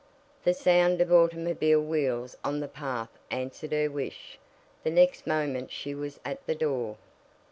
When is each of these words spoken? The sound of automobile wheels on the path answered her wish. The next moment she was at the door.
The 0.45 0.55
sound 0.55 0.99
of 0.99 1.11
automobile 1.13 1.79
wheels 1.79 2.35
on 2.43 2.59
the 2.59 2.67
path 2.67 3.11
answered 3.29 3.71
her 3.71 3.91
wish. 3.91 4.39
The 4.83 4.89
next 4.89 5.27
moment 5.27 5.71
she 5.71 5.93
was 5.93 6.19
at 6.25 6.43
the 6.47 6.55
door. 6.55 6.97